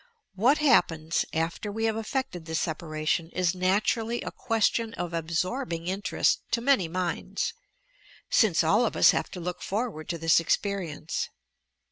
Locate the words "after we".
1.31-1.83